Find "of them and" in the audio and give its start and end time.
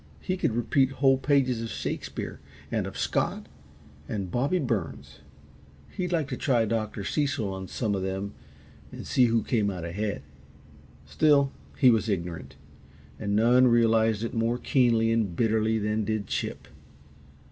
7.93-9.05